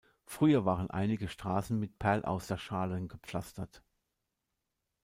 [0.25, 3.83] Früher waren einige Straßen mit Perlauster-Schalen gepflastert.